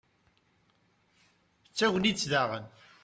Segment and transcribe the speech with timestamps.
[1.69, 2.65] d tagnit daɣen